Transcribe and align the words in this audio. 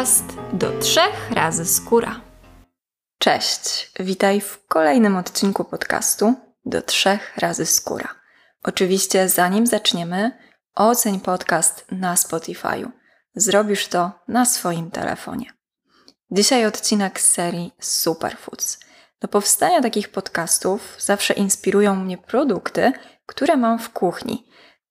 podcast 0.00 0.36
do 0.52 0.78
trzech 0.78 1.30
razy 1.30 1.64
skóra. 1.64 2.20
Cześć, 3.18 3.92
witaj 4.00 4.40
w 4.40 4.66
kolejnym 4.66 5.16
odcinku 5.16 5.64
podcastu 5.64 6.34
do 6.64 6.82
trzech 6.82 7.38
razy 7.38 7.66
skóra. 7.66 8.08
Oczywiście, 8.62 9.28
zanim 9.28 9.66
zaczniemy, 9.66 10.38
oceń 10.74 11.20
podcast 11.20 11.86
na 11.90 12.14
Spotify'u. 12.14 12.90
Zrobisz 13.34 13.88
to 13.88 14.12
na 14.28 14.44
swoim 14.44 14.90
telefonie. 14.90 15.46
Dzisiaj 16.30 16.66
odcinek 16.66 17.20
z 17.20 17.32
serii 17.32 17.72
Superfoods. 17.80 18.80
Do 19.20 19.28
powstania 19.28 19.82
takich 19.82 20.08
podcastów 20.08 20.96
zawsze 20.98 21.34
inspirują 21.34 21.96
mnie 21.96 22.18
produkty, 22.18 22.92
które 23.26 23.56
mam 23.56 23.78
w 23.78 23.90
kuchni, 23.90 24.46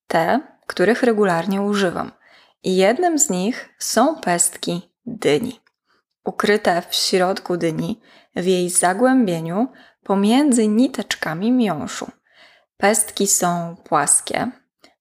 te, 0.07 0.39
których 0.67 1.03
regularnie 1.03 1.61
używam. 1.61 2.11
I 2.63 2.75
jednym 2.75 3.19
z 3.19 3.29
nich 3.29 3.69
są 3.79 4.15
pestki 4.15 4.88
dyni. 5.17 5.59
Ukryte 6.23 6.81
w 6.89 6.95
środku 6.95 7.57
dyni, 7.57 8.01
w 8.35 8.45
jej 8.45 8.69
zagłębieniu, 8.69 9.67
pomiędzy 10.03 10.67
niteczkami 10.67 11.51
miąższu. 11.51 12.11
Pestki 12.77 13.27
są 13.27 13.75
płaskie, 13.83 14.51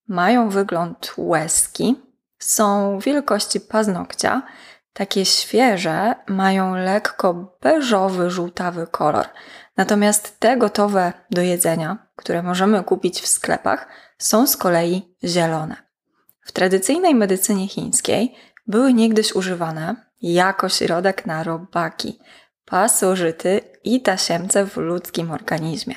mają 0.09 0.49
wygląd 0.49 1.15
łezki, 1.17 1.97
są 2.39 2.99
wielkości 2.99 3.61
paznokcia, 3.61 4.43
takie 4.93 5.25
świeże, 5.25 6.15
mają 6.27 6.75
lekko 6.75 7.59
beżowy, 7.63 8.31
żółtawy 8.31 8.87
kolor. 8.87 9.27
Natomiast 9.77 10.41
te 10.41 10.57
gotowe 10.57 11.13
do 11.31 11.43
jedzenia, 11.43 12.07
które 12.17 12.43
możemy 12.43 12.85
kupić 12.85 13.21
w 13.21 13.27
sklepach, 13.27 13.89
są 14.19 14.47
z 14.47 14.57
kolei 14.57 15.15
zielone. 15.25 15.77
W 16.41 16.53
tradycyjnej 16.53 17.15
medycynie 17.15 17.69
chińskiej 17.69 18.35
były 18.67 18.93
niegdyś 18.95 19.35
używane 19.35 20.08
jako 20.23 20.69
środek 20.69 21.27
na 21.27 21.43
robaki, 21.43 22.19
pasożyty 22.65 23.61
i 23.85 24.03
tasiemce 24.03 24.67
w 24.67 24.77
ludzkim 24.77 25.31
organizmie. 25.31 25.95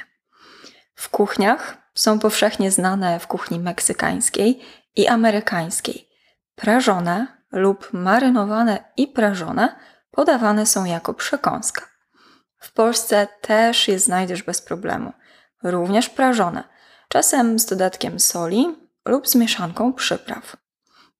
W 0.95 1.09
kuchniach 1.09 1.77
są 1.93 2.19
powszechnie 2.19 2.71
znane 2.71 3.19
w 3.19 3.27
kuchni 3.27 3.59
meksykańskiej 3.59 4.61
i 4.95 5.07
amerykańskiej. 5.07 6.09
Prażone 6.55 7.27
lub 7.51 7.93
marynowane 7.93 8.83
i 8.97 9.07
prażone 9.07 9.75
podawane 10.11 10.65
są 10.65 10.85
jako 10.85 11.13
przekąska. 11.13 11.81
W 12.57 12.73
Polsce 12.73 13.27
też 13.41 13.87
je 13.87 13.99
znajdziesz 13.99 14.43
bez 14.43 14.61
problemu, 14.61 15.13
również 15.63 16.09
prażone, 16.09 16.63
czasem 17.07 17.59
z 17.59 17.65
dodatkiem 17.65 18.19
soli 18.19 18.75
lub 19.05 19.27
z 19.27 19.35
mieszanką 19.35 19.93
przypraw. 19.93 20.55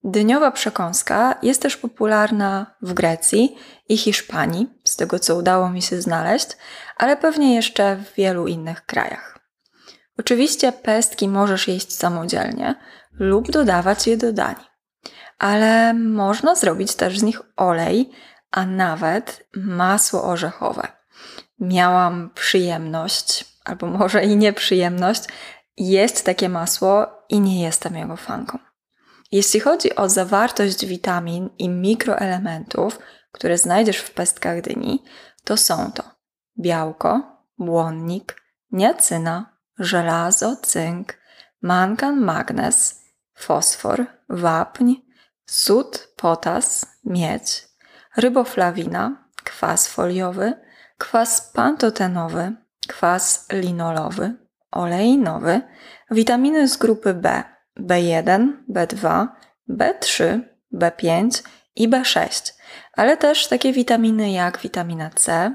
Dyniowa 0.04 0.52
przekąska 0.52 1.36
jest 1.42 1.62
też 1.62 1.78
popularna 1.78 2.76
w 2.82 2.94
Grecji 2.94 3.56
i 3.90 3.98
Hiszpanii, 3.98 4.70
z 4.84 4.96
tego 4.96 5.20
co 5.20 5.36
udało 5.36 5.70
mi 5.70 5.82
się 5.82 6.02
znaleźć, 6.02 6.48
ale 6.98 7.18
pewnie 7.18 7.56
jeszcze 7.56 7.96
w 7.96 8.14
wielu 8.16 8.48
innych 8.48 8.86
krajach. 8.86 9.40
Oczywiście 10.20 10.72
pestki 10.72 11.28
możesz 11.28 11.68
jeść 11.68 11.98
samodzielnie 11.98 12.76
lub 13.12 13.52
dodawać 13.52 14.08
je 14.08 14.18
do 14.18 14.34
dań, 14.34 14.56
ale 15.40 15.94
można 15.94 16.56
zrobić 16.56 16.96
też 16.96 17.20
z 17.20 17.24
nich 17.24 17.42
olej, 17.58 18.12
a 18.52 18.66
nawet 18.66 19.48
masło 19.56 20.24
orzechowe. 20.24 20.88
Miałam 21.60 22.30
przyjemność, 22.34 23.46
albo 23.66 23.88
może 23.88 24.24
i 24.24 24.36
nieprzyjemność, 24.36 25.24
jeść 25.78 26.22
takie 26.22 26.50
masło 26.50 27.08
i 27.30 27.40
nie 27.40 27.64
jestem 27.64 27.96
jego 27.96 28.16
fanką. 28.16 28.71
Jeśli 29.32 29.60
chodzi 29.60 29.96
o 29.96 30.10
zawartość 30.10 30.86
witamin 30.86 31.50
i 31.58 31.70
mikroelementów, 31.70 33.00
które 33.32 33.58
znajdziesz 33.58 33.98
w 33.98 34.14
pestkach 34.14 34.62
dyni, 34.62 35.04
to 35.44 35.58
są 35.58 35.92
to 35.92 36.04
białko, 36.60 37.38
błonnik, 37.58 38.42
niacyna, 38.72 39.58
żelazo, 39.80 40.56
cynk, 40.56 41.18
mangan, 41.62 42.22
magnez, 42.22 43.02
fosfor, 43.34 44.06
wapń, 44.30 44.94
sód, 45.46 46.14
potas, 46.16 46.86
miedź, 47.06 47.68
ryboflawina, 48.18 49.28
kwas 49.44 49.88
foliowy, 49.88 50.54
kwas 50.98 51.52
pantotenowy, 51.54 52.56
kwas 52.88 53.46
linolowy, 53.52 54.36
oleinowy, 54.72 55.62
witaminy 56.12 56.68
z 56.68 56.78
grupy 56.78 57.14
B, 57.14 57.44
B1, 57.80 58.48
B2, 58.70 59.28
B3, 59.70 60.40
B5 60.74 61.44
i 61.76 61.90
B6, 61.90 62.54
ale 62.94 63.18
też 63.18 63.48
takie 63.48 63.74
witaminy 63.74 64.32
jak 64.32 64.60
witamina 64.60 65.10
C, 65.10 65.54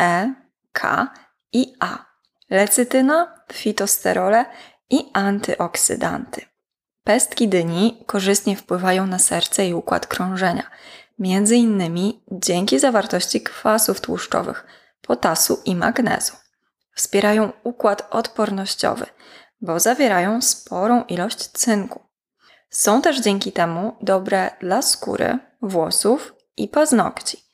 E, 0.00 0.34
K 0.72 1.08
i 1.52 1.74
A, 1.80 2.04
lecytyna, 2.50 3.44
fitosterole 3.52 4.44
i 4.90 5.10
antyoksydanty. 5.12 6.40
Pestki 7.04 7.48
dyni 7.48 8.04
korzystnie 8.06 8.56
wpływają 8.56 9.06
na 9.06 9.18
serce 9.18 9.66
i 9.68 9.74
układ 9.74 10.06
krążenia, 10.06 10.70
między 11.18 11.56
innymi 11.56 12.24
dzięki 12.32 12.78
zawartości 12.78 13.40
kwasów 13.40 14.00
tłuszczowych, 14.00 14.66
potasu 15.00 15.62
i 15.64 15.76
magnezu. 15.76 16.36
Wspierają 16.94 17.52
układ 17.62 18.08
odpornościowy, 18.10 19.06
bo 19.60 19.80
zawierają 19.80 20.42
sporą 20.42 21.04
ilość 21.04 21.48
cynku. 21.48 22.00
Są 22.70 23.02
też 23.02 23.20
dzięki 23.20 23.52
temu 23.52 23.96
dobre 24.00 24.50
dla 24.60 24.82
skóry, 24.82 25.38
włosów 25.62 26.34
i 26.56 26.68
paznokci, 26.68 27.44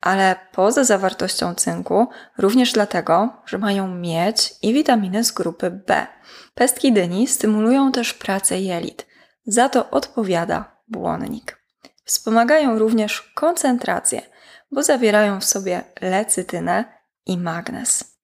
ale 0.00 0.36
poza 0.52 0.84
zawartością 0.84 1.54
cynku 1.54 2.08
również 2.38 2.72
dlatego, 2.72 3.42
że 3.46 3.58
mają 3.58 3.88
miedź 3.88 4.54
i 4.62 4.74
witaminy 4.74 5.24
z 5.24 5.32
grupy 5.32 5.70
B. 5.70 6.06
Pestki 6.54 6.92
dyni 6.92 7.26
stymulują 7.26 7.92
też 7.92 8.14
pracę 8.14 8.60
jelit, 8.60 9.06
za 9.46 9.68
to 9.68 9.90
odpowiada 9.90 10.76
błonnik. 10.88 11.58
Wspomagają 12.04 12.78
również 12.78 13.32
koncentrację, 13.34 14.22
bo 14.70 14.82
zawierają 14.82 15.40
w 15.40 15.44
sobie 15.44 15.84
lecytynę 16.00 16.84
i 17.26 17.38
magnez. 17.38 18.18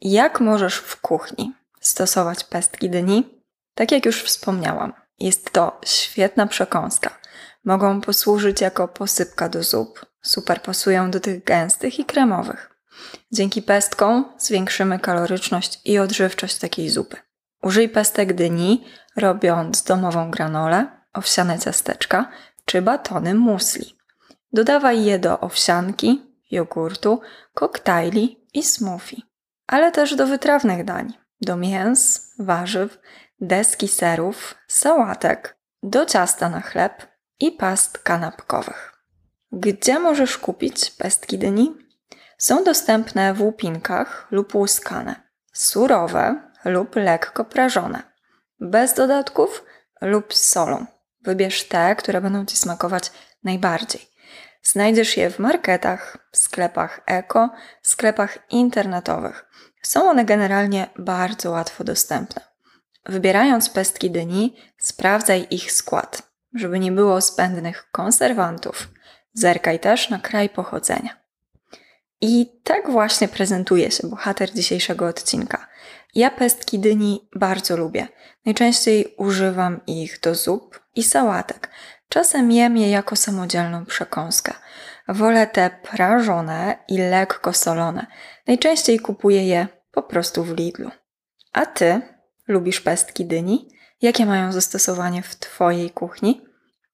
Jak 0.00 0.40
możesz 0.40 0.76
w 0.76 1.00
kuchni 1.00 1.57
stosować 1.88 2.44
pestki 2.44 2.90
dyni? 2.90 3.42
Tak 3.74 3.92
jak 3.92 4.06
już 4.06 4.22
wspomniałam, 4.22 4.92
jest 5.18 5.50
to 5.52 5.80
świetna 5.84 6.46
przekąska. 6.46 7.18
Mogą 7.64 8.00
posłużyć 8.00 8.60
jako 8.60 8.88
posypka 8.88 9.48
do 9.48 9.62
zup. 9.62 10.06
Super 10.22 10.62
pasują 10.62 11.10
do 11.10 11.20
tych 11.20 11.44
gęstych 11.44 11.98
i 11.98 12.04
kremowych. 12.04 12.70
Dzięki 13.32 13.62
pestkom 13.62 14.32
zwiększymy 14.38 14.98
kaloryczność 14.98 15.80
i 15.84 15.98
odżywczość 15.98 16.58
takiej 16.58 16.88
zupy. 16.88 17.16
Użyj 17.62 17.88
pestek 17.88 18.32
dyni, 18.32 18.84
robiąc 19.16 19.82
domową 19.82 20.30
granolę, 20.30 20.86
owsiane 21.12 21.58
ciasteczka 21.58 22.30
czy 22.64 22.82
batony 22.82 23.34
musli. 23.34 23.96
Dodawaj 24.52 25.04
je 25.04 25.18
do 25.18 25.40
owsianki, 25.40 26.22
jogurtu, 26.50 27.20
koktajli 27.54 28.46
i 28.54 28.62
smoothie, 28.62 29.22
ale 29.66 29.92
też 29.92 30.14
do 30.14 30.26
wytrawnych 30.26 30.84
dań, 30.84 31.12
do 31.40 31.56
mięs, 31.56 32.32
warzyw, 32.38 32.98
deski 33.40 33.88
serów, 33.88 34.54
sałatek, 34.68 35.58
do 35.82 36.06
ciasta 36.06 36.48
na 36.48 36.60
chleb 36.60 37.06
i 37.40 37.52
past 37.52 37.98
kanapkowych. 37.98 38.92
Gdzie 39.52 39.98
możesz 39.98 40.38
kupić 40.38 40.90
pestki 40.90 41.38
dyni? 41.38 41.74
Są 42.38 42.64
dostępne 42.64 43.34
w 43.34 43.42
łupinkach 43.42 44.26
lub 44.30 44.54
łuskane, 44.54 45.14
surowe 45.52 46.50
lub 46.64 46.96
lekko 46.96 47.44
prażone, 47.44 48.02
bez 48.60 48.94
dodatków 48.94 49.64
lub 50.00 50.34
z 50.34 50.48
solą. 50.48 50.86
Wybierz 51.20 51.64
te, 51.64 51.96
które 51.96 52.20
będą 52.20 52.46
Ci 52.46 52.56
smakować 52.56 53.12
najbardziej. 53.44 54.08
Znajdziesz 54.62 55.16
je 55.16 55.30
w 55.30 55.38
marketach, 55.38 56.30
sklepach 56.32 57.00
eko, 57.06 57.50
sklepach 57.82 58.38
internetowych. 58.50 59.46
Są 59.82 60.10
one 60.10 60.24
generalnie 60.24 60.86
bardzo 60.98 61.50
łatwo 61.50 61.84
dostępne. 61.84 62.42
Wybierając 63.06 63.70
pestki 63.70 64.10
dyni, 64.10 64.56
sprawdzaj 64.78 65.46
ich 65.50 65.72
skład, 65.72 66.22
żeby 66.54 66.78
nie 66.78 66.92
było 66.92 67.20
zbędnych 67.20 67.88
konserwantów. 67.92 68.88
Zerkaj 69.32 69.80
też 69.80 70.10
na 70.10 70.18
kraj 70.18 70.48
pochodzenia. 70.48 71.16
I 72.20 72.60
tak 72.64 72.90
właśnie 72.90 73.28
prezentuje 73.28 73.90
się 73.90 74.08
bohater 74.08 74.54
dzisiejszego 74.54 75.06
odcinka. 75.06 75.66
Ja 76.14 76.30
pestki 76.30 76.78
dyni 76.78 77.28
bardzo 77.34 77.76
lubię. 77.76 78.08
Najczęściej 78.46 79.14
używam 79.16 79.80
ich 79.86 80.20
do 80.20 80.34
zup 80.34 80.80
i 80.94 81.02
sałatek. 81.02 81.70
Czasem 82.08 82.52
jem 82.52 82.76
je 82.76 82.90
jako 82.90 83.16
samodzielną 83.16 83.86
przekąskę. 83.86 84.54
Wolę 85.08 85.46
te 85.46 85.70
prażone 85.70 86.78
i 86.88 86.98
lekko 86.98 87.52
solone. 87.52 88.06
Najczęściej 88.46 89.00
kupuję 89.00 89.46
je 89.46 89.66
po 89.90 90.02
prostu 90.02 90.44
w 90.44 90.56
Lidlu. 90.56 90.90
A 91.52 91.66
ty 91.66 92.00
lubisz 92.48 92.80
pestki 92.80 93.24
dyni? 93.24 93.68
Jakie 94.02 94.26
mają 94.26 94.52
zastosowanie 94.52 95.22
w 95.22 95.36
Twojej 95.36 95.90
kuchni? 95.90 96.44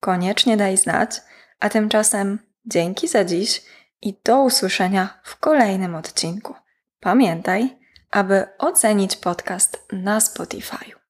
Koniecznie 0.01 0.57
daj 0.57 0.77
znać, 0.77 1.21
a 1.61 1.69
tymczasem 1.69 2.39
Dzięki 2.67 3.09
za 3.09 3.25
dziś 3.25 3.63
i 4.03 4.21
do 4.25 4.43
usłyszenia 4.43 5.21
w 5.25 5.37
kolejnym 5.37 5.95
odcinku. 5.95 6.55
Pamiętaj, 7.01 7.79
aby 8.11 8.47
ocenić 8.59 9.17
podcast 9.17 9.87
na 9.93 10.21
Spotify. 10.21 11.04